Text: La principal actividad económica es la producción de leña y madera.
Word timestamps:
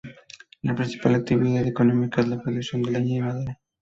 La 0.63 0.73
principal 0.73 1.13
actividad 1.13 1.63
económica 1.67 2.21
es 2.21 2.27
la 2.27 2.41
producción 2.41 2.81
de 2.81 2.89
leña 2.89 3.17
y 3.17 3.21
madera. 3.21 3.59